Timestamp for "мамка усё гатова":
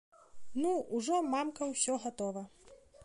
1.33-2.43